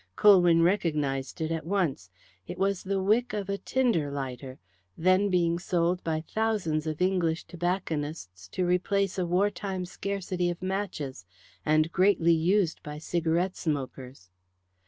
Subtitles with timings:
[0.15, 2.09] Colwyn recognized it at once.
[2.47, 4.57] It was the wick of a tinder lighter,
[4.97, 10.59] then being sold by thousands by English tobacconists to replace a war time scarcity of
[10.59, 11.27] matches,
[11.63, 14.31] and greatly used by cigarette smokers.